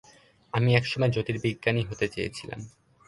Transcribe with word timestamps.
আমি 0.53 0.69
একসময় 0.75 1.11
জ্যোতির্বিজ্ঞানী 1.11 1.81
হতে 1.83 2.05
চেয়েছিলাম। 2.07 2.61